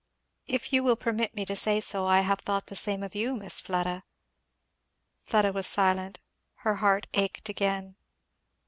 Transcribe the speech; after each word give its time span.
If 0.47 0.73
you 0.73 0.81
will 0.81 0.95
permit 0.95 1.35
me 1.35 1.45
to 1.45 1.55
say 1.55 1.79
so, 1.79 2.07
I 2.07 2.21
have 2.21 2.39
thought 2.39 2.65
the 2.65 2.75
same 2.75 3.03
of 3.03 3.13
you, 3.13 3.35
Miss 3.35 3.59
Fleda." 3.59 4.03
Fleda 5.21 5.53
was 5.53 5.67
silent; 5.67 6.19
her 6.65 6.77
heart 6.77 7.05
ached 7.13 7.49
again. 7.49 7.95